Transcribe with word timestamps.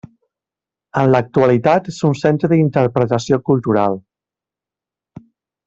En 1.01 1.11
l'actualitat 1.15 1.91
és 1.93 1.99
un 2.09 2.17
centre 2.21 2.51
d'interpretació 2.55 3.39
cultural. 3.53 4.01